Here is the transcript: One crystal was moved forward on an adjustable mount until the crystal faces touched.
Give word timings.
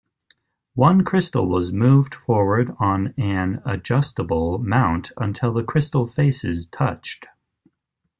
One 0.73 1.03
crystal 1.03 1.45
was 1.47 1.71
moved 1.71 2.15
forward 2.15 2.75
on 2.79 3.13
an 3.19 3.61
adjustable 3.67 4.57
mount 4.57 5.11
until 5.17 5.53
the 5.53 5.63
crystal 5.63 6.07
faces 6.07 6.65
touched. 6.65 7.27